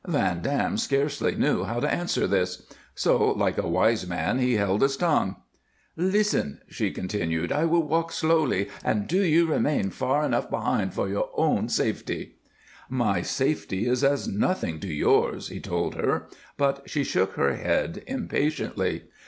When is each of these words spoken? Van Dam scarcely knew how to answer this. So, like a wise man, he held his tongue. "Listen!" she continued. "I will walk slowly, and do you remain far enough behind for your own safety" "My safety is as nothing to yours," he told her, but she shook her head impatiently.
Van 0.07 0.41
Dam 0.41 0.79
scarcely 0.79 1.35
knew 1.35 1.63
how 1.63 1.79
to 1.79 1.87
answer 1.93 2.25
this. 2.25 2.63
So, 2.95 3.33
like 3.33 3.59
a 3.59 3.67
wise 3.67 4.07
man, 4.07 4.39
he 4.39 4.55
held 4.55 4.81
his 4.81 4.97
tongue. 4.97 5.35
"Listen!" 5.95 6.59
she 6.67 6.89
continued. 6.89 7.51
"I 7.51 7.65
will 7.65 7.83
walk 7.87 8.11
slowly, 8.11 8.67
and 8.83 9.07
do 9.07 9.21
you 9.23 9.45
remain 9.45 9.91
far 9.91 10.25
enough 10.25 10.49
behind 10.49 10.95
for 10.95 11.07
your 11.07 11.29
own 11.35 11.69
safety" 11.69 12.37
"My 13.05 13.21
safety 13.21 13.85
is 13.87 14.03
as 14.03 14.27
nothing 14.27 14.79
to 14.79 14.91
yours," 14.91 15.49
he 15.49 15.59
told 15.59 15.93
her, 15.93 16.25
but 16.57 16.89
she 16.89 17.03
shook 17.03 17.33
her 17.33 17.55
head 17.55 18.01
impatiently. 18.07 19.03